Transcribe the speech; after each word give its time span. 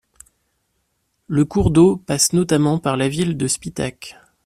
Le 1.27 1.45
cours 1.45 1.69
d'eau 1.69 1.95
passe 1.97 2.33
notamment 2.33 2.79
par 2.79 2.97
la 2.97 3.07
ville 3.07 3.37
de 3.37 3.47
Spitak. 3.47 4.15